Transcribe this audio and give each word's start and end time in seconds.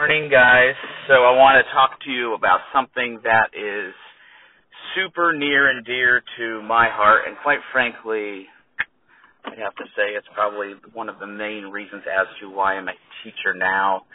Morning, 0.00 0.32
guys. 0.32 0.72
So 1.12 1.28
I 1.28 1.36
want 1.36 1.60
to 1.60 1.72
talk 1.76 2.00
to 2.08 2.10
you 2.10 2.32
about 2.32 2.64
something 2.72 3.20
that 3.20 3.52
is 3.52 3.92
super 4.96 5.36
near 5.36 5.68
and 5.68 5.84
dear 5.84 6.24
to 6.40 6.62
my 6.64 6.88
heart, 6.88 7.28
and 7.28 7.36
quite 7.44 7.60
frankly, 7.70 8.48
I 9.44 9.60
have 9.60 9.76
to 9.76 9.84
say 9.92 10.16
it's 10.16 10.26
probably 10.32 10.72
one 10.96 11.10
of 11.10 11.20
the 11.20 11.26
main 11.26 11.68
reasons 11.68 12.00
as 12.08 12.24
to 12.40 12.48
why 12.48 12.80
I'm 12.80 12.88
a 12.88 12.96
teacher 13.20 13.52
now 13.52 14.08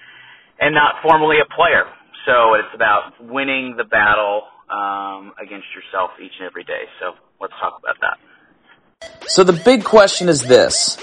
and 0.58 0.74
not 0.74 1.06
formerly 1.06 1.38
a 1.38 1.46
player. 1.54 1.86
So 2.26 2.58
it's 2.58 2.74
about 2.74 3.22
winning 3.22 3.78
the 3.78 3.86
battle 3.86 4.50
um, 4.74 5.38
against 5.38 5.70
yourself 5.78 6.18
each 6.18 6.34
and 6.42 6.50
every 6.50 6.64
day. 6.64 6.90
So 6.98 7.14
let's 7.38 7.54
talk 7.62 7.78
about 7.78 8.02
that. 8.02 8.18
So 9.28 9.44
the 9.44 9.54
big 9.54 9.84
question 9.84 10.30
is 10.30 10.42
this. 10.42 10.98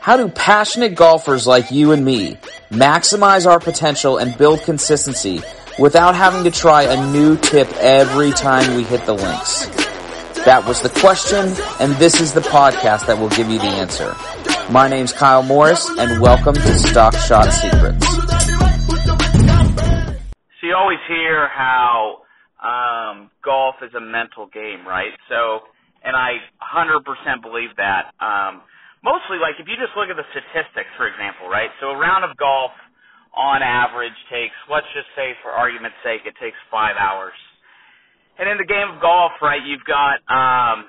How 0.00 0.16
do 0.16 0.28
passionate 0.28 0.94
golfers 0.94 1.46
like 1.46 1.70
you 1.70 1.92
and 1.92 2.04
me 2.04 2.38
maximize 2.70 3.46
our 3.46 3.60
potential 3.60 4.18
and 4.18 4.36
build 4.38 4.62
consistency 4.62 5.42
without 5.78 6.14
having 6.14 6.44
to 6.44 6.50
try 6.50 6.84
a 6.84 7.12
new 7.12 7.36
tip 7.36 7.70
every 7.78 8.30
time 8.30 8.76
we 8.76 8.84
hit 8.84 9.04
the 9.04 9.14
links? 9.14 9.66
That 10.44 10.64
was 10.64 10.80
the 10.80 10.90
question, 10.90 11.52
and 11.80 11.92
this 11.96 12.20
is 12.20 12.32
the 12.32 12.40
podcast 12.40 13.06
that 13.06 13.18
will 13.18 13.30
give 13.30 13.48
you 13.50 13.58
the 13.58 13.64
answer. 13.64 14.14
My 14.70 14.88
name's 14.88 15.12
Kyle 15.12 15.42
Morris, 15.42 15.88
and 15.98 16.20
welcome 16.20 16.54
to 16.54 16.78
Stock 16.78 17.14
Shot 17.14 17.50
Secrets. 17.50 18.06
So 20.60 20.66
you 20.66 20.74
always 20.76 20.98
hear 21.08 21.48
how 21.48 22.22
um, 22.62 23.30
golf 23.44 23.76
is 23.82 23.92
a 23.94 24.00
mental 24.00 24.46
game, 24.46 24.86
right? 24.86 25.12
So, 25.28 25.60
and 26.06 26.14
I 26.14 26.38
100% 26.62 27.02
believe 27.42 27.74
that. 27.76 28.14
Um, 28.22 28.62
mostly 29.02 29.42
like 29.42 29.58
if 29.58 29.66
you 29.66 29.74
just 29.74 29.92
look 29.98 30.06
at 30.06 30.16
the 30.16 30.26
statistics, 30.30 30.88
for 30.94 31.10
example, 31.10 31.50
right? 31.50 31.68
So 31.82 31.90
a 31.90 31.98
round 31.98 32.22
of 32.22 32.38
golf 32.38 32.70
on 33.34 33.60
average 33.60 34.16
takes, 34.30 34.54
let's 34.70 34.86
just 34.94 35.10
say 35.18 35.34
for 35.42 35.50
argument's 35.50 35.98
sake, 36.06 36.22
it 36.24 36.38
takes 36.38 36.56
five 36.70 36.94
hours. 36.94 37.34
And 38.38 38.46
in 38.48 38.56
the 38.56 38.68
game 38.68 38.86
of 38.86 39.02
golf, 39.02 39.32
right, 39.42 39.60
you've 39.64 39.84
got 39.84 40.22
um, 40.30 40.86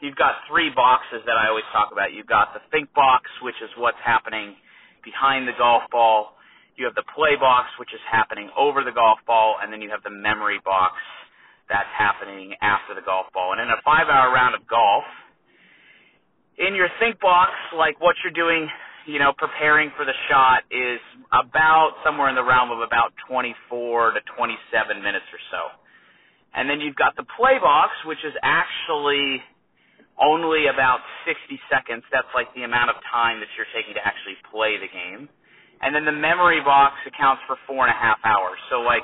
you've 0.00 0.16
got 0.16 0.44
three 0.46 0.70
boxes 0.70 1.24
that 1.26 1.34
I 1.34 1.48
always 1.48 1.66
talk 1.72 1.90
about. 1.90 2.12
You've 2.12 2.30
got 2.30 2.54
the 2.54 2.60
think 2.70 2.92
box, 2.94 3.26
which 3.42 3.56
is 3.64 3.70
what's 3.76 4.00
happening 4.04 4.54
behind 5.02 5.48
the 5.48 5.56
golf 5.58 5.82
ball. 5.90 6.36
You 6.76 6.84
have 6.84 6.94
the 6.94 7.04
play 7.16 7.36
box, 7.40 7.68
which 7.80 7.92
is 7.92 8.00
happening 8.04 8.48
over 8.56 8.84
the 8.84 8.92
golf 8.92 9.18
ball, 9.26 9.56
and 9.60 9.72
then 9.72 9.80
you 9.80 9.90
have 9.90 10.04
the 10.04 10.12
memory 10.12 10.60
box 10.64 10.94
that's 11.68 11.90
happening 11.96 12.54
after 12.60 12.94
the 12.94 13.02
golf 13.02 13.26
ball. 13.32 13.52
And 13.52 13.60
in 13.60 13.68
a 13.68 13.80
five-hour 13.84 14.32
round 14.32 14.54
of 14.54 14.66
golf, 14.66 15.04
in 16.58 16.74
your 16.74 16.88
think 17.00 17.20
box, 17.20 17.52
like 17.76 18.00
what 18.00 18.16
you're 18.22 18.34
doing, 18.34 18.68
you 19.06 19.18
know, 19.18 19.32
preparing 19.36 19.90
for 19.96 20.04
the 20.04 20.14
shot 20.28 20.62
is 20.70 21.00
about 21.32 21.96
somewhere 22.04 22.28
in 22.28 22.36
the 22.36 22.44
realm 22.44 22.70
of 22.70 22.80
about 22.80 23.12
24 23.28 24.12
to 24.12 24.20
27 24.36 25.02
minutes 25.02 25.26
or 25.32 25.40
so. 25.50 25.62
And 26.54 26.68
then 26.68 26.80
you've 26.80 26.96
got 26.96 27.16
the 27.16 27.24
play 27.36 27.56
box, 27.58 27.92
which 28.04 28.20
is 28.24 28.34
actually 28.44 29.40
only 30.20 30.68
about 30.68 31.00
60 31.24 31.56
seconds. 31.72 32.04
That's 32.12 32.28
like 32.36 32.52
the 32.54 32.68
amount 32.68 32.90
of 32.92 32.96
time 33.08 33.40
that 33.40 33.48
you're 33.56 33.68
taking 33.72 33.96
to 33.96 34.04
actually 34.04 34.36
play 34.52 34.76
the 34.76 34.90
game. 34.92 35.28
And 35.80 35.96
then 35.96 36.04
the 36.04 36.14
memory 36.14 36.60
box 36.60 36.94
accounts 37.08 37.42
for 37.48 37.56
four 37.66 37.88
and 37.88 37.92
a 37.92 37.98
half 37.98 38.20
hours. 38.22 38.60
So 38.70 38.84
like, 38.84 39.02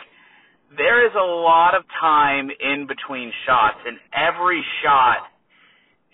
there 0.77 1.06
is 1.06 1.12
a 1.14 1.24
lot 1.24 1.74
of 1.74 1.83
time 2.00 2.50
in 2.50 2.86
between 2.86 3.33
shots, 3.47 3.78
and 3.86 3.98
every 4.12 4.62
shot 4.83 5.28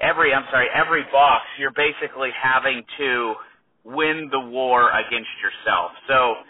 every 0.00 0.34
I'm 0.34 0.46
sorry, 0.50 0.66
every 0.74 1.04
box 1.12 1.44
you're 1.58 1.74
basically 1.74 2.30
having 2.34 2.82
to 2.98 3.34
win 3.84 4.28
the 4.32 4.40
war 4.40 4.90
against 4.90 5.30
yourself. 5.44 5.92
So 6.08 6.40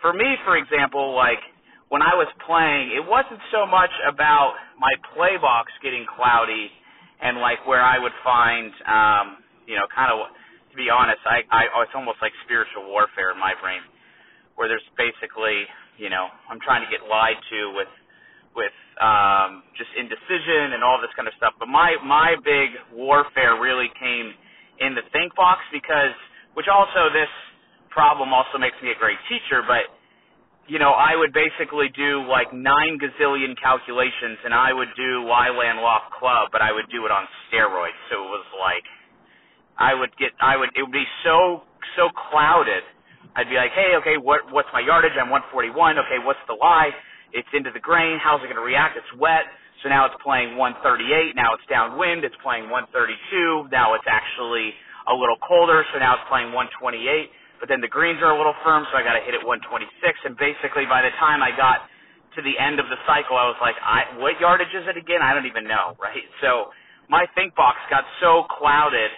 for 0.00 0.12
me, 0.12 0.36
for 0.44 0.56
example, 0.56 1.14
like 1.14 1.42
when 1.88 2.00
I 2.00 2.14
was 2.14 2.28
playing, 2.46 2.94
it 2.94 3.04
wasn't 3.04 3.40
so 3.52 3.66
much 3.66 3.92
about 4.08 4.54
my 4.78 4.92
play 5.12 5.36
box 5.40 5.72
getting 5.82 6.06
cloudy 6.06 6.70
and 7.20 7.38
like 7.38 7.60
where 7.66 7.82
I 7.82 7.98
would 7.98 8.14
find 8.22 8.72
um, 8.86 9.26
you 9.66 9.76
know, 9.76 9.88
kind 9.94 10.12
of 10.12 10.28
to 10.70 10.76
be 10.76 10.90
honest, 10.90 11.20
I, 11.26 11.46
I 11.54 11.70
it's 11.82 11.94
almost 11.94 12.18
like 12.22 12.32
spiritual 12.44 12.90
warfare 12.90 13.30
in 13.30 13.38
my 13.38 13.54
brain 13.62 13.82
where 14.56 14.70
there's 14.70 14.86
basically, 14.94 15.66
you 15.98 16.10
know, 16.10 16.28
I'm 16.50 16.60
trying 16.60 16.84
to 16.84 16.90
get 16.90 17.06
lied 17.08 17.38
to 17.50 17.60
with 17.76 17.92
with 18.56 18.74
um, 19.02 19.62
just 19.76 19.90
indecision 19.98 20.74
and 20.78 20.84
all 20.84 21.00
this 21.02 21.12
kind 21.16 21.28
of 21.28 21.34
stuff. 21.36 21.54
But 21.58 21.68
my 21.68 21.96
my 22.04 22.36
big 22.44 22.76
warfare 22.94 23.60
really 23.60 23.90
came 24.00 24.32
in 24.80 24.94
the 24.94 25.02
think 25.12 25.34
box 25.36 25.60
because, 25.72 26.14
which 26.54 26.66
also 26.68 27.10
this 27.12 27.30
problem 27.90 28.34
also 28.34 28.58
makes 28.58 28.76
me 28.82 28.90
a 28.90 28.98
great 28.98 29.18
teacher. 29.28 29.62
But 29.66 29.90
you 30.68 30.78
know, 30.78 30.92
I 30.92 31.16
would 31.16 31.32
basically 31.34 31.88
do 31.96 32.24
like 32.28 32.52
nine 32.54 32.98
gazillion 33.00 33.54
calculations, 33.60 34.38
and 34.44 34.54
I 34.54 34.72
would 34.72 34.90
do 34.96 35.26
lie 35.26 35.50
land 35.50 35.80
loft 35.80 36.12
club, 36.18 36.50
but 36.52 36.62
I 36.62 36.72
would 36.72 36.86
do 36.90 37.06
it 37.06 37.12
on 37.12 37.26
steroids. 37.50 37.98
So 38.10 38.22
it 38.24 38.30
was 38.30 38.46
like 38.60 38.84
I 39.78 39.94
would 39.94 40.10
get 40.18 40.32
I 40.42 40.56
would 40.56 40.70
it 40.76 40.82
would 40.82 40.92
be 40.92 41.06
so 41.24 41.62
so 41.96 42.10
clouded. 42.30 42.84
I'd 43.36 43.50
be 43.50 43.56
like, 43.56 43.72
hey, 43.72 43.94
okay, 44.02 44.16
what 44.18 44.42
what's 44.52 44.68
my 44.74 44.80
yardage? 44.80 45.14
I'm 45.20 45.30
141. 45.30 45.98
Okay, 46.00 46.18
what's 46.24 46.42
the 46.48 46.58
lie? 46.60 46.90
It's 47.32 47.48
into 47.54 47.70
the 47.72 47.80
grain. 47.80 48.18
How's 48.22 48.40
it 48.42 48.50
going 48.50 48.58
to 48.60 48.66
react? 48.66 48.96
It's 48.98 49.12
wet. 49.20 49.46
So 49.82 49.88
now 49.90 50.06
it's 50.06 50.16
playing 50.22 50.56
138. 50.58 51.36
Now 51.36 51.54
it's 51.54 51.64
downwind. 51.70 52.24
It's 52.24 52.36
playing 52.42 52.70
132. 52.70 53.70
Now 53.72 53.94
it's 53.94 54.08
actually 54.08 54.74
a 55.08 55.14
little 55.14 55.38
colder. 55.46 55.84
So 55.94 56.00
now 56.00 56.16
it's 56.18 56.26
playing 56.28 56.52
128. 56.52 57.30
But 57.60 57.68
then 57.68 57.80
the 57.80 57.88
greens 57.92 58.20
are 58.22 58.32
a 58.34 58.38
little 58.38 58.56
firm, 58.64 58.86
so 58.90 58.98
I 58.98 59.04
got 59.04 59.14
to 59.14 59.24
hit 59.24 59.34
it 59.34 59.44
126. 59.44 59.86
And 60.26 60.36
basically, 60.38 60.86
by 60.86 61.02
the 61.02 61.12
time 61.20 61.42
I 61.44 61.52
got 61.54 61.86
to 62.36 62.42
the 62.42 62.56
end 62.58 62.80
of 62.80 62.86
the 62.88 62.98
cycle, 63.06 63.36
I 63.36 63.46
was 63.48 63.58
like, 63.60 63.76
I, 63.84 64.16
what 64.18 64.40
yardage 64.40 64.72
is 64.74 64.86
it 64.88 64.96
again? 64.96 65.20
I 65.22 65.34
don't 65.34 65.46
even 65.46 65.64
know, 65.68 65.94
right? 66.00 66.24
So 66.42 66.72
my 67.10 67.26
think 67.36 67.54
box 67.56 67.78
got 67.90 68.04
so 68.20 68.44
clouded 68.48 69.10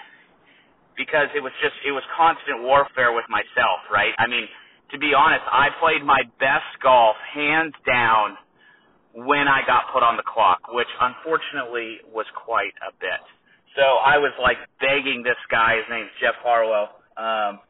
because 0.96 1.28
it 1.36 1.40
was 1.42 1.52
just 1.62 1.74
it 1.86 1.92
was 1.92 2.02
constant 2.16 2.62
warfare 2.62 3.12
with 3.12 3.24
myself, 3.28 3.84
right? 3.92 4.12
I 4.18 4.26
mean, 4.26 4.48
to 4.92 4.98
be 4.98 5.14
honest, 5.14 5.44
I 5.50 5.68
played 5.80 6.04
my 6.04 6.22
best 6.40 6.68
golf 6.82 7.16
hands 7.34 7.74
down 7.86 8.36
when 9.14 9.48
I 9.48 9.62
got 9.66 9.88
put 9.92 10.02
on 10.02 10.16
the 10.16 10.26
clock, 10.26 10.60
which 10.72 10.88
unfortunately 11.00 12.04
was 12.12 12.26
quite 12.36 12.74
a 12.84 12.92
bit. 13.00 13.20
So 13.76 14.00
I 14.04 14.18
was 14.18 14.32
like 14.40 14.56
begging 14.80 15.22
this 15.22 15.40
guy, 15.50 15.76
his 15.76 15.88
name's 15.88 16.12
Jeff 16.20 16.34
Harwell. 16.44 16.96
Um, 17.16 17.60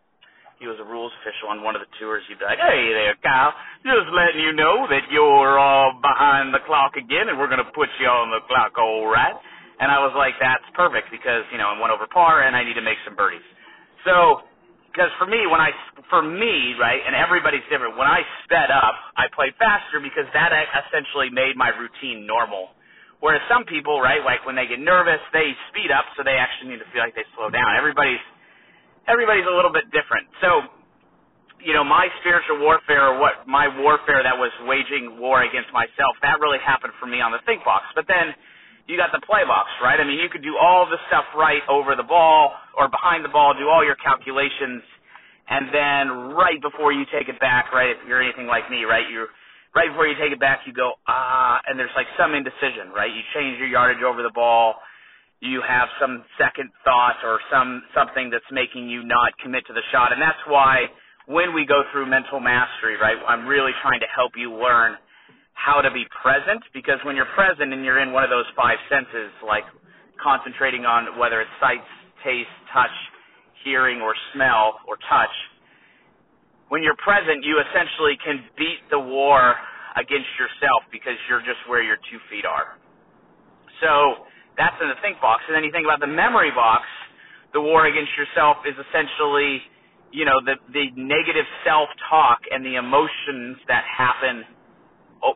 he 0.59 0.66
was 0.66 0.78
a 0.81 0.88
rules 0.88 1.12
official 1.20 1.53
on 1.53 1.62
one 1.62 1.76
of 1.76 1.82
the 1.84 1.91
tours. 2.00 2.25
He'd 2.28 2.38
be 2.38 2.44
like, 2.44 2.59
"Hey 2.59 2.88
there, 2.94 3.15
Kyle, 3.22 3.53
just 3.84 4.09
letting 4.10 4.41
you 4.41 4.53
know 4.54 4.86
that 4.88 5.04
you're 5.12 5.59
uh, 5.59 5.92
behind 6.00 6.54
the 6.54 6.60
clock 6.65 6.97
again, 6.97 7.28
and 7.28 7.38
we're 7.38 7.50
to 7.62 7.72
put 7.76 7.88
you 8.00 8.09
on 8.09 8.31
the 8.32 8.41
clock, 8.48 8.72
all 8.78 9.06
right." 9.06 9.36
And 9.81 9.92
I 9.92 10.00
was 10.00 10.14
like, 10.16 10.34
"That's 10.41 10.64
perfect 10.75 11.10
because 11.10 11.44
you 11.53 11.59
know 11.59 11.69
I'm 11.69 11.81
one 11.81 11.91
over 11.91 12.06
par, 12.09 12.42
and 12.44 12.56
I 12.56 12.64
need 12.64 12.75
to 12.75 12.84
make 12.87 12.98
some 13.04 13.16
birdies." 13.16 13.44
So 14.04 14.42
because 14.97 15.12
for 15.20 15.28
me, 15.28 15.44
when 15.44 15.60
I, 15.60 15.76
for 16.09 16.25
me, 16.25 16.72
right, 16.81 17.04
and 17.04 17.12
everybody's 17.12 17.64
different. 17.69 18.00
When 18.00 18.09
I 18.09 18.25
sped 18.48 18.72
up, 18.72 18.97
I 19.20 19.28
played 19.36 19.53
faster 19.60 20.00
because 20.00 20.25
that 20.32 20.56
essentially 20.56 21.28
made 21.28 21.53
my 21.60 21.69
routine 21.76 22.25
normal. 22.25 22.72
Whereas 23.20 23.44
some 23.53 23.69
people, 23.69 24.00
right, 24.00 24.25
like 24.25 24.47
when 24.48 24.56
they 24.56 24.65
get 24.65 24.81
nervous, 24.81 25.20
they 25.36 25.53
speed 25.69 25.92
up, 25.92 26.09
so 26.16 26.25
they 26.25 26.41
actually 26.41 26.72
need 26.72 26.81
to 26.81 26.88
feel 26.97 27.04
like 27.04 27.12
they 27.12 27.28
slow 27.36 27.53
down. 27.53 27.76
Everybody's, 27.76 28.22
everybody's 29.09 29.48
a 29.48 29.53
little 29.53 29.72
bit 29.72 29.88
different. 29.92 30.28
So, 30.41 30.65
you 31.60 31.72
know, 31.76 31.84
my 31.84 32.09
spiritual 32.20 32.60
warfare, 32.60 33.12
or 33.12 33.20
what 33.20 33.48
my 33.48 33.69
warfare 33.81 34.22
that 34.25 34.36
was 34.36 34.53
waging 34.69 35.20
war 35.20 35.44
against 35.44 35.72
myself, 35.72 36.16
that 36.22 36.41
really 36.41 36.60
happened 36.65 36.92
for 37.00 37.06
me 37.06 37.20
on 37.20 37.32
the 37.32 37.41
think 37.44 37.65
box. 37.65 37.84
But 37.97 38.06
then 38.09 38.32
you 38.88 38.97
got 38.97 39.12
the 39.12 39.22
play 39.26 39.44
box, 39.47 39.70
right? 39.82 40.00
I 40.00 40.04
mean, 40.04 40.19
you 40.19 40.28
could 40.30 40.42
do 40.42 40.56
all 40.60 40.86
the 40.86 40.98
stuff 41.08 41.24
right 41.36 41.62
over 41.70 41.97
the 41.97 42.04
ball 42.06 42.52
or 42.78 42.88
behind 42.88 43.24
the 43.24 43.30
ball, 43.30 43.54
do 43.54 43.69
all 43.69 43.84
your 43.84 43.97
calculations, 43.97 44.82
and 45.48 45.69
then 45.74 46.34
right 46.34 46.60
before 46.62 46.92
you 46.92 47.04
take 47.12 47.28
it 47.28 47.38
back, 47.41 47.72
right, 47.72 47.91
if 47.91 47.98
you're 48.08 48.22
anything 48.22 48.47
like 48.47 48.70
me, 48.70 48.84
right, 48.84 49.10
you're 49.10 49.28
right 49.74 49.91
before 49.91 50.06
you 50.06 50.16
take 50.21 50.33
it 50.33 50.41
back, 50.41 50.60
you 50.66 50.72
go 50.72 50.94
ah, 51.09 51.60
and 51.66 51.78
there's 51.78 51.94
like 51.97 52.06
some 52.18 52.34
indecision, 52.34 52.91
right? 52.94 53.10
You 53.12 53.22
change 53.34 53.59
your 53.59 53.68
yardage 53.68 54.03
over 54.03 54.22
the 54.22 54.33
ball, 54.34 54.77
you 55.41 55.62
have 55.66 55.89
some 56.00 56.24
second 56.39 56.71
thought 56.84 57.18
or 57.24 57.41
some 57.53 57.82
something 57.94 58.30
that's 58.30 58.48
making 58.53 58.89
you 58.89 59.04
not 59.04 59.32
commit 59.42 59.66
to 59.68 59.74
the 59.74 59.82
shot, 59.92 60.12
and 60.12 60.22
that's 60.22 60.41
why 60.48 60.86
when 61.27 61.54
we 61.54 61.66
go 61.66 61.82
through 61.92 62.06
mental 62.09 62.41
mastery, 62.41 62.97
right, 63.00 63.18
I'm 63.28 63.47
really 63.47 63.72
trying 63.82 64.00
to 64.00 64.06
help 64.15 64.32
you 64.36 64.54
learn 64.54 64.97
how 65.66 65.83
to 65.83 65.91
be 65.91 66.07
present 66.22 66.63
because 66.71 67.03
when 67.03 67.18
you're 67.18 67.28
present 67.34 67.74
and 67.74 67.83
you're 67.83 67.98
in 67.98 68.15
one 68.15 68.22
of 68.22 68.30
those 68.30 68.47
five 68.54 68.78
senses, 68.86 69.34
like 69.42 69.66
concentrating 70.22 70.86
on 70.86 71.18
whether 71.18 71.42
it's 71.42 71.51
sight, 71.59 71.83
taste, 72.22 72.54
touch, 72.71 72.95
hearing, 73.66 73.98
or 73.98 74.15
smell, 74.30 74.78
or 74.86 74.95
touch, 75.10 75.34
when 76.71 76.86
you're 76.86 76.98
present, 77.03 77.42
you 77.42 77.59
essentially 77.59 78.15
can 78.22 78.47
beat 78.54 78.78
the 78.95 78.98
war 78.98 79.59
against 79.98 80.30
yourself 80.39 80.86
because 80.95 81.18
you're 81.27 81.42
just 81.42 81.59
where 81.66 81.83
your 81.83 81.98
two 82.15 82.22
feet 82.30 82.47
are. 82.47 82.78
So 83.83 84.22
that's 84.54 84.78
in 84.78 84.86
the 84.86 84.98
think 85.03 85.18
box. 85.18 85.42
And 85.51 85.54
then 85.59 85.66
you 85.66 85.74
think 85.74 85.86
about 85.86 85.98
the 85.98 86.10
memory 86.10 86.54
box, 86.54 86.86
the 87.51 87.60
war 87.60 87.91
against 87.91 88.15
yourself 88.15 88.63
is 88.63 88.78
essentially 88.78 89.66
you 90.15 90.24
know, 90.24 90.39
the 90.41 90.54
the 90.72 90.95
negative 90.95 91.45
self-talk 91.66 92.39
and 92.51 92.65
the 92.65 92.77
emotions 92.77 93.59
that 93.66 93.83
happen 93.84 94.47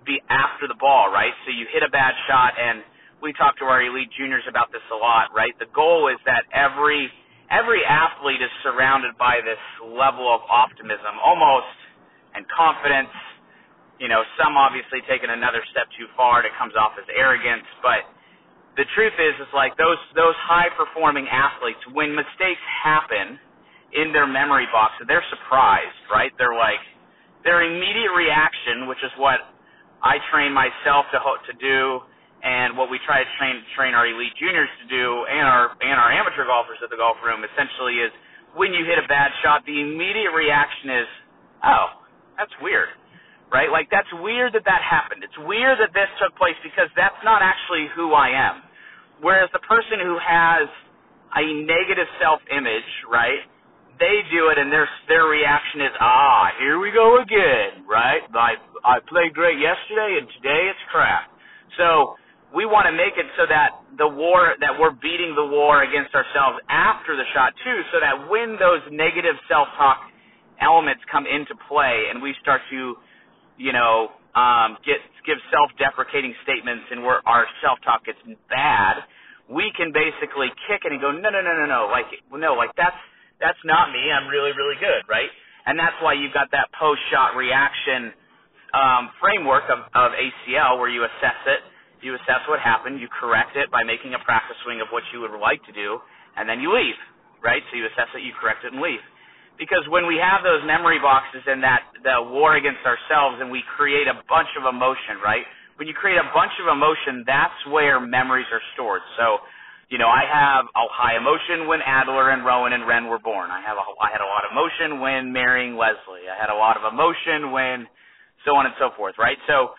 be 0.04 0.20
after 0.30 0.68
the 0.68 0.78
ball, 0.78 1.12
right? 1.12 1.32
So 1.46 1.52
you 1.52 1.66
hit 1.72 1.82
a 1.82 1.90
bad 1.90 2.14
shot, 2.28 2.54
and 2.58 2.82
we 3.22 3.32
talk 3.34 3.58
to 3.60 3.66
our 3.66 3.82
elite 3.82 4.10
juniors 4.16 4.44
about 4.48 4.72
this 4.72 4.84
a 4.92 4.98
lot, 4.98 5.32
right? 5.34 5.52
The 5.58 5.70
goal 5.74 6.08
is 6.08 6.18
that 6.26 6.44
every 6.52 7.08
every 7.50 7.82
athlete 7.84 8.40
is 8.40 8.52
surrounded 8.62 9.18
by 9.18 9.42
this 9.42 9.60
level 9.82 10.30
of 10.30 10.40
optimism, 10.48 11.18
almost, 11.22 11.74
and 12.34 12.46
confidence. 12.48 13.12
You 13.98 14.08
know, 14.08 14.24
some 14.40 14.56
obviously 14.56 15.04
taking 15.10 15.28
another 15.28 15.60
step 15.70 15.90
too 15.98 16.08
far, 16.16 16.40
and 16.40 16.46
it 16.48 16.54
comes 16.56 16.72
off 16.78 16.96
as 16.96 17.04
arrogance, 17.12 17.68
but 17.84 18.08
the 18.76 18.86
truth 18.94 19.16
is, 19.18 19.34
is 19.42 19.50
like 19.52 19.76
those 19.76 19.98
those 20.14 20.36
high 20.46 20.70
performing 20.78 21.26
athletes, 21.28 21.80
when 21.92 22.14
mistakes 22.14 22.62
happen 22.84 23.36
in 23.92 24.12
their 24.14 24.26
memory 24.26 24.66
box, 24.70 24.94
they're 25.04 25.26
surprised, 25.28 26.00
right? 26.12 26.30
They're 26.38 26.56
like 26.56 26.80
their 27.42 27.66
immediate 27.66 28.14
reaction, 28.14 28.86
which 28.86 29.02
is 29.02 29.10
what 29.18 29.42
I 30.02 30.18
train 30.32 30.52
myself 30.52 31.06
to 31.12 31.20
to 31.20 31.54
do, 31.60 32.00
and 32.42 32.76
what 32.76 32.90
we 32.90 32.98
try 33.04 33.22
to 33.22 33.30
train 33.38 33.60
train 33.76 33.92
our 33.94 34.08
elite 34.08 34.34
juniors 34.40 34.70
to 34.82 34.86
do, 34.88 35.24
and 35.28 35.44
our 35.44 35.76
and 35.80 35.96
our 35.96 36.12
amateur 36.12 36.44
golfers 36.48 36.78
at 36.82 36.90
the 36.90 36.96
golf 37.00 37.20
room, 37.24 37.44
essentially 37.44 38.00
is 38.00 38.12
when 38.56 38.72
you 38.72 38.84
hit 38.84 38.98
a 38.98 39.06
bad 39.06 39.30
shot, 39.44 39.62
the 39.66 39.78
immediate 39.80 40.34
reaction 40.34 40.90
is, 41.04 41.08
oh, 41.62 42.02
that's 42.36 42.52
weird 42.60 42.90
right? 43.52 43.70
Like 43.70 43.90
that's 43.90 44.08
weird 44.22 44.54
that 44.54 44.64
that 44.64 44.82
happened. 44.82 45.26
It's 45.26 45.36
weird 45.44 45.78
that 45.82 45.90
this 45.92 46.08
took 46.22 46.34
place 46.38 46.56
because 46.62 46.88
that's 46.96 47.18
not 47.26 47.42
actually 47.42 47.90
who 47.94 48.14
I 48.14 48.30
am. 48.30 48.62
Whereas 49.20 49.50
the 49.52 49.62
person 49.66 50.00
who 50.00 50.16
has 50.22 50.66
a 51.36 51.44
negative 51.66 52.08
self-image, 52.22 52.90
right? 53.10 53.44
They 54.00 54.24
do 54.32 54.48
it, 54.48 54.56
and 54.56 54.72
their 54.72 54.88
their 55.12 55.28
reaction 55.28 55.84
is, 55.84 55.92
ah, 56.00 56.56
here 56.58 56.80
we 56.80 56.88
go 56.90 57.20
again, 57.20 57.84
right? 57.84 58.24
I 58.32 58.56
I 58.84 59.00
played 59.08 59.34
great 59.34 59.58
yesterday, 59.58 60.18
and 60.20 60.28
today 60.40 60.70
it's 60.70 60.84
crap. 60.92 61.30
So 61.78 62.16
we 62.54 62.66
want 62.66 62.86
to 62.86 62.94
make 62.94 63.14
it 63.18 63.26
so 63.38 63.46
that 63.48 63.80
the 63.98 64.08
war 64.08 64.56
that 64.60 64.74
we're 64.78 64.94
beating 64.96 65.34
the 65.36 65.46
war 65.46 65.82
against 65.84 66.14
ourselves 66.14 66.58
after 66.70 67.16
the 67.16 67.24
shot 67.34 67.54
too, 67.64 67.78
so 67.92 68.00
that 68.00 68.30
when 68.30 68.56
those 68.60 68.82
negative 68.90 69.36
self-talk 69.48 69.98
elements 70.60 71.02
come 71.12 71.26
into 71.26 71.54
play, 71.68 72.08
and 72.10 72.22
we 72.22 72.34
start 72.42 72.62
to 72.70 72.94
you 73.58 73.72
know, 73.72 74.10
um, 74.34 74.78
get 74.86 75.00
give 75.26 75.38
self-deprecating 75.52 76.34
statements 76.42 76.84
and 76.90 77.02
where 77.04 77.20
our 77.28 77.46
self-talk 77.62 78.04
gets 78.06 78.18
bad, 78.50 79.04
we 79.50 79.70
can 79.76 79.92
basically 79.92 80.48
kick 80.68 80.82
it 80.84 80.92
and 80.92 81.00
go, 81.00 81.12
no, 81.12 81.30
no, 81.30 81.40
no, 81.44 81.52
no, 81.54 81.66
no, 81.68 81.88
like, 81.92 82.08
no, 82.32 82.54
like 82.54 82.72
that's 82.76 82.96
that's 83.40 83.60
not 83.64 83.92
me. 83.92 84.10
I'm 84.12 84.28
really, 84.28 84.52
really 84.56 84.76
good, 84.80 85.04
right? 85.08 85.28
And 85.66 85.78
that's 85.78 85.96
why 86.02 86.14
you've 86.14 86.34
got 86.34 86.50
that 86.52 86.70
post-shot 86.78 87.36
reaction 87.36 88.12
um, 88.72 89.10
framework 89.20 89.64
of, 89.70 89.86
of 89.94 90.12
ACL 90.14 90.78
where 90.78 90.90
you 90.90 91.04
assess 91.04 91.40
it, 91.46 91.60
you 92.00 92.14
assess 92.16 92.42
what 92.48 92.60
happened, 92.60 93.00
you 93.00 93.08
correct 93.12 93.56
it 93.56 93.70
by 93.70 93.84
making 93.84 94.14
a 94.14 94.20
practice 94.24 94.56
swing 94.64 94.80
of 94.80 94.88
what 94.88 95.04
you 95.12 95.20
would 95.20 95.36
like 95.36 95.60
to 95.68 95.72
do, 95.72 96.00
and 96.36 96.48
then 96.48 96.60
you 96.60 96.72
leave, 96.72 96.96
right? 97.44 97.60
So 97.70 97.76
you 97.76 97.84
assess 97.86 98.08
it, 98.16 98.24
you 98.24 98.32
correct 98.40 98.64
it, 98.64 98.72
and 98.72 98.80
leave 98.80 99.04
because 99.60 99.84
when 99.92 100.08
we 100.08 100.16
have 100.16 100.40
those 100.40 100.64
memory 100.64 100.96
boxes 100.96 101.44
and 101.44 101.60
that 101.60 101.84
the 102.00 102.16
war 102.32 102.56
against 102.56 102.80
ourselves 102.88 103.44
and 103.44 103.52
we 103.52 103.60
create 103.76 104.08
a 104.08 104.16
bunch 104.24 104.48
of 104.56 104.64
emotion, 104.64 105.20
right? 105.20 105.44
When 105.76 105.84
you 105.84 105.92
create 105.92 106.16
a 106.16 106.28
bunch 106.32 106.56
of 106.64 106.72
emotion, 106.72 107.28
that's 107.28 107.60
where 107.68 108.00
memories 108.00 108.48
are 108.48 108.64
stored. 108.72 109.04
So, 109.20 109.44
you 109.92 110.00
know, 110.00 110.08
I 110.08 110.24
have 110.24 110.64
a 110.64 110.84
high 110.88 111.20
emotion 111.20 111.68
when 111.68 111.84
Adler 111.84 112.32
and 112.32 112.40
Rowan 112.40 112.72
and 112.72 112.88
Ren 112.88 113.12
were 113.12 113.20
born. 113.20 113.52
I 113.52 113.60
have 113.60 113.76
a, 113.76 113.84
I 114.00 114.08
had 114.08 114.24
a 114.24 114.30
lot 114.32 114.48
of 114.48 114.56
emotion 114.56 115.04
when 115.04 115.28
marrying 115.28 115.76
Leslie. 115.76 116.24
I 116.24 116.40
had 116.40 116.48
a 116.48 116.56
lot 116.56 116.80
of 116.80 116.88
emotion 116.88 117.52
when 117.52 117.84
so 118.44 118.56
on 118.56 118.66
and 118.66 118.74
so 118.78 118.90
forth, 118.96 119.14
right? 119.18 119.36
So 119.46 119.76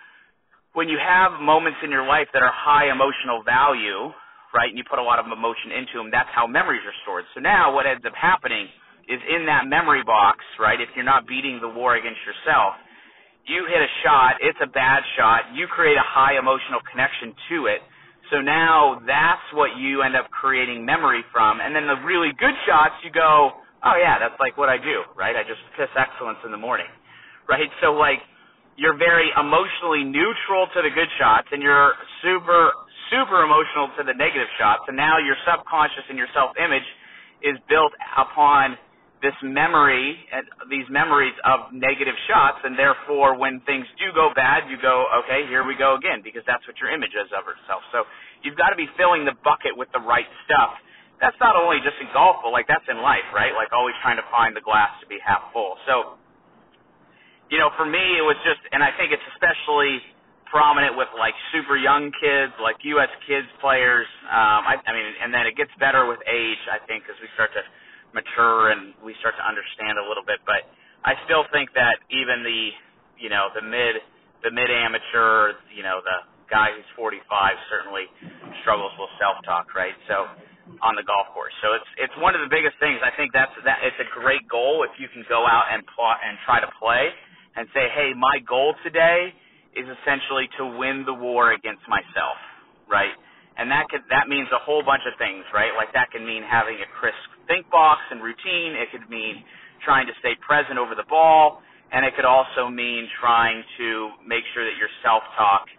when 0.74 0.88
you 0.88 1.00
have 1.02 1.40
moments 1.42 1.80
in 1.84 1.92
your 1.92 2.08
life 2.08 2.28
that 2.34 2.44
are 2.44 2.54
high 2.54 2.92
emotional 2.92 3.44
value, 3.44 4.14
right, 4.56 4.70
and 4.70 4.78
you 4.78 4.86
put 4.88 5.00
a 5.00 5.04
lot 5.04 5.20
of 5.20 5.28
emotion 5.28 5.72
into 5.76 6.00
them, 6.00 6.12
that's 6.12 6.32
how 6.32 6.48
memories 6.48 6.84
are 6.88 6.96
stored. 7.04 7.26
So 7.36 7.40
now 7.40 7.74
what 7.74 7.86
ends 7.86 8.04
up 8.08 8.16
happening 8.16 8.68
is 9.10 9.20
in 9.28 9.46
that 9.52 9.68
memory 9.68 10.04
box, 10.04 10.40
right? 10.60 10.80
If 10.80 10.90
you're 10.96 11.08
not 11.08 11.28
beating 11.28 11.60
the 11.60 11.68
war 11.68 12.00
against 12.00 12.22
yourself, 12.24 12.80
you 13.48 13.66
hit 13.68 13.82
a 13.82 13.92
shot, 14.06 14.38
it's 14.40 14.60
a 14.62 14.70
bad 14.70 15.02
shot, 15.18 15.52
you 15.52 15.68
create 15.68 15.98
a 15.98 16.06
high 16.06 16.38
emotional 16.38 16.80
connection 16.88 17.34
to 17.50 17.66
it. 17.68 17.82
So 18.30 18.40
now 18.40 19.02
that's 19.04 19.44
what 19.52 19.76
you 19.76 20.04
end 20.08 20.16
up 20.16 20.32
creating 20.32 20.86
memory 20.86 21.26
from. 21.34 21.60
And 21.60 21.76
then 21.76 21.84
the 21.84 22.00
really 22.06 22.32
good 22.40 22.56
shots, 22.64 22.96
you 23.04 23.12
go, 23.12 23.52
oh 23.84 23.96
yeah, 24.00 24.22
that's 24.22 24.40
like 24.40 24.56
what 24.56 24.70
I 24.70 24.78
do, 24.78 25.04
right? 25.18 25.36
I 25.36 25.44
just 25.44 25.60
piss 25.76 25.92
excellence 25.98 26.40
in 26.46 26.52
the 26.56 26.62
morning, 26.62 26.88
right? 27.50 27.68
So 27.84 27.92
like, 27.92 28.24
you're 28.78 28.98
very 28.98 29.30
emotionally 29.36 30.04
neutral 30.04 30.68
to 30.76 30.80
the 30.82 30.92
good 30.94 31.10
shots 31.20 31.48
and 31.52 31.62
you're 31.62 31.94
super, 32.24 32.72
super 33.12 33.44
emotional 33.44 33.92
to 34.00 34.04
the 34.04 34.16
negative 34.16 34.50
shots. 34.60 34.88
And 34.88 34.96
now 34.96 35.20
your 35.20 35.36
subconscious 35.44 36.08
and 36.10 36.18
your 36.18 36.32
self-image 36.34 36.88
is 37.44 37.58
built 37.68 37.92
upon 38.18 38.78
this 39.22 39.38
memory 39.46 40.18
and 40.34 40.50
these 40.74 40.86
memories 40.90 41.38
of 41.46 41.70
negative 41.70 42.18
shots 42.26 42.58
and 42.66 42.74
therefore 42.74 43.38
when 43.38 43.62
things 43.70 43.86
do 44.02 44.10
go 44.18 44.34
bad 44.34 44.66
you 44.66 44.82
go 44.82 45.06
okay 45.14 45.46
here 45.46 45.62
we 45.62 45.78
go 45.78 45.94
again 45.94 46.26
because 46.26 46.42
that's 46.50 46.66
what 46.66 46.74
your 46.82 46.90
image 46.90 47.14
is 47.14 47.30
of 47.30 47.46
yourself. 47.46 47.86
So 47.94 48.10
you've 48.42 48.58
got 48.58 48.74
to 48.74 48.80
be 48.80 48.90
filling 48.98 49.22
the 49.22 49.38
bucket 49.46 49.78
with 49.78 49.94
the 49.94 50.02
right 50.02 50.26
stuff. 50.50 50.74
That's 51.22 51.38
not 51.38 51.54
only 51.54 51.78
just 51.86 52.02
in 52.02 52.10
golf 52.18 52.42
but 52.42 52.50
like 52.50 52.66
that's 52.66 52.86
in 52.90 52.98
life 52.98 53.30
right? 53.30 53.54
Like 53.54 53.70
always 53.78 53.94
trying 54.02 54.18
to 54.18 54.26
find 54.34 54.58
the 54.58 54.66
glass 54.66 54.90
to 55.02 55.06
be 55.06 55.22
half 55.22 55.54
full. 55.54 55.78
So 55.86 56.18
you 57.52 57.60
know 57.60 57.70
for 57.78 57.86
me 57.86 58.02
it 58.18 58.26
was 58.26 58.38
just 58.48 58.62
and 58.74 58.82
i 58.84 58.92
think 58.98 59.12
it's 59.14 59.26
especially 59.36 60.00
prominent 60.50 60.98
with 60.98 61.10
like 61.20 61.36
super 61.54 61.78
young 61.78 62.12
kids 62.24 62.54
like 62.64 62.78
US 62.86 63.10
Kids 63.28 63.48
players 63.62 64.08
um 64.32 64.66
i 64.68 64.76
i 64.88 64.92
mean 64.96 65.08
and 65.22 65.34
then 65.36 65.48
it 65.48 65.58
gets 65.58 65.72
better 65.80 66.08
with 66.08 66.20
age 66.28 66.62
i 66.72 66.80
think 66.88 67.04
as 67.12 67.18
we 67.22 67.30
start 67.36 67.52
to 67.54 67.62
mature 68.14 68.72
and 68.72 68.94
we 69.04 69.16
start 69.20 69.36
to 69.40 69.46
understand 69.46 69.98
a 70.00 70.06
little 70.06 70.24
bit. 70.24 70.40
But 70.46 70.68
I 71.04 71.18
still 71.26 71.44
think 71.52 71.74
that 71.76 72.00
even 72.12 72.44
the 72.46 72.62
you 73.20 73.30
know 73.32 73.50
the 73.56 73.64
mid 73.66 74.00
the 74.46 74.52
mid 74.54 74.70
amateur, 74.72 75.58
you 75.74 75.84
know 75.84 76.00
the 76.06 76.28
guy 76.48 76.72
who's 76.72 76.88
45 76.96 77.20
certainly 77.68 78.08
struggles 78.64 78.94
with 79.00 79.12
self 79.20 79.42
talk, 79.44 79.76
right? 79.76 79.96
So 80.08 80.28
on 80.86 80.94
the 80.94 81.04
golf 81.04 81.28
course. 81.34 81.56
So 81.64 81.74
it's 81.76 81.90
it's 82.00 82.16
one 82.22 82.36
of 82.38 82.42
the 82.46 82.52
biggest 82.52 82.78
things. 82.80 83.02
I 83.04 83.12
think 83.18 83.34
that's 83.34 83.54
that 83.66 83.82
it's 83.84 83.98
a 84.00 84.10
great 84.14 84.46
goal 84.48 84.86
if 84.86 84.94
you 85.02 85.10
can 85.12 85.26
go 85.28 85.44
out 85.48 85.72
and 85.74 85.84
plot 85.96 86.22
and 86.24 86.38
try 86.46 86.62
to 86.62 86.70
play 86.80 87.12
and 87.62 87.70
say, 87.78 87.86
"Hey, 87.94 88.18
my 88.18 88.42
goal 88.42 88.74
today 88.82 89.30
is 89.78 89.86
essentially 89.86 90.50
to 90.58 90.66
win 90.66 91.06
the 91.06 91.14
war 91.14 91.54
against 91.54 91.86
myself." 91.88 92.38
Right? 92.90 93.14
And 93.58 93.70
that 93.70 93.86
could 93.94 94.02
that 94.10 94.26
means 94.28 94.50
a 94.50 94.58
whole 94.66 94.82
bunch 94.82 95.06
of 95.06 95.14
things, 95.22 95.46
right? 95.54 95.72
Like 95.78 95.94
that 95.94 96.10
can 96.10 96.26
mean 96.26 96.42
having 96.42 96.82
a 96.82 96.90
crisp 96.98 97.22
think 97.46 97.70
box 97.70 98.02
and 98.10 98.24
routine. 98.24 98.74
It 98.74 98.90
could 98.90 99.06
mean 99.10 99.46
trying 99.86 100.08
to 100.08 100.16
stay 100.20 100.34
present 100.42 100.82
over 100.82 100.96
the 100.98 101.06
ball, 101.06 101.62
and 101.94 102.06
it 102.06 102.16
could 102.18 102.26
also 102.26 102.70
mean 102.70 103.08
trying 103.22 103.64
to 103.78 104.12
make 104.26 104.46
sure 104.54 104.66
that 104.66 104.78
your 104.78 104.90
self-talk 105.06 105.70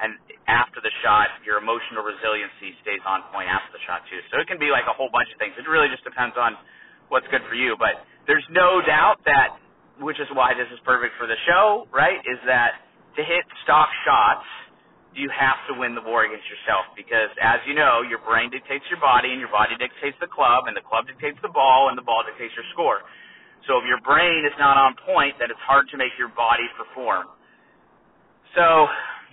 and 0.00 0.14
after 0.46 0.78
the 0.80 0.90
shot, 1.02 1.28
your 1.42 1.58
emotional 1.58 2.06
resiliency 2.06 2.74
stays 2.86 3.02
on 3.02 3.26
point 3.34 3.50
after 3.50 3.74
the 3.74 3.82
shot 3.82 4.06
too. 4.06 4.22
So 4.30 4.38
it 4.38 4.46
can 4.46 4.58
be 4.58 4.70
like 4.70 4.86
a 4.86 4.94
whole 4.94 5.10
bunch 5.10 5.28
of 5.34 5.38
things. 5.42 5.58
It 5.58 5.66
really 5.66 5.90
just 5.90 6.06
depends 6.06 6.38
on 6.38 6.54
what's 7.10 7.26
good 7.34 7.42
for 7.50 7.58
you. 7.58 7.74
But 7.74 8.06
there's 8.30 8.46
no 8.54 8.78
doubt 8.86 9.18
that, 9.26 9.58
which 10.00 10.20
is 10.20 10.28
why 10.34 10.54
this 10.54 10.68
is 10.72 10.80
perfect 10.84 11.14
for 11.18 11.26
the 11.26 11.38
show, 11.46 11.86
right? 11.94 12.18
Is 12.26 12.40
that 12.46 12.80
to 13.16 13.22
hit 13.24 13.44
stock 13.64 13.88
shots 14.06 14.46
you 15.14 15.30
have 15.34 15.58
to 15.70 15.78
win 15.78 15.94
the 15.94 16.02
war 16.04 16.26
against 16.26 16.46
yourself 16.50 16.86
because, 16.96 17.32
as 17.42 17.60
you 17.66 17.74
know, 17.74 18.02
your 18.04 18.20
brain 18.22 18.50
dictates 18.50 18.84
your 18.90 19.00
body, 19.00 19.32
and 19.32 19.40
your 19.40 19.50
body 19.52 19.74
dictates 19.78 20.16
the 20.20 20.28
club, 20.30 20.66
and 20.68 20.76
the 20.76 20.84
club 20.84 21.06
dictates 21.08 21.38
the 21.42 21.50
ball, 21.50 21.88
and 21.88 21.98
the 21.98 22.06
ball 22.06 22.22
dictates 22.26 22.54
your 22.54 22.66
score. 22.74 23.02
So 23.66 23.78
if 23.80 23.84
your 23.88 24.00
brain 24.04 24.44
is 24.46 24.54
not 24.58 24.76
on 24.76 24.94
point, 25.06 25.36
then 25.40 25.50
it's 25.50 25.64
hard 25.66 25.88
to 25.90 25.96
make 25.98 26.12
your 26.18 26.30
body 26.36 26.68
perform. 26.76 27.26
So 28.56 28.88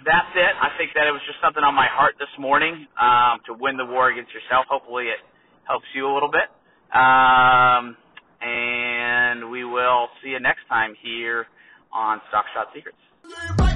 that's 0.06 0.32
it. 0.36 0.54
I 0.62 0.70
think 0.78 0.92
that 0.96 1.08
it 1.08 1.14
was 1.14 1.24
just 1.28 1.40
something 1.44 1.64
on 1.64 1.76
my 1.76 1.88
heart 1.90 2.16
this 2.20 2.32
morning 2.40 2.88
um, 3.00 3.42
to 3.48 3.54
win 3.58 3.78
the 3.78 3.86
war 3.88 4.12
against 4.12 4.34
yourself. 4.34 4.68
Hopefully, 4.70 5.08
it 5.10 5.22
helps 5.68 5.88
you 5.96 6.08
a 6.08 6.14
little 6.14 6.32
bit. 6.32 6.50
Um, 6.94 7.98
and 9.36 9.52
we 9.52 9.64
will 9.64 10.08
see 10.24 10.30
you 10.30 10.40
next 10.40 10.68
time 10.70 10.96
here 11.02 11.48
on 11.92 12.22
Stock 12.30 12.46
Shot 12.54 12.68
Secrets. 12.74 13.75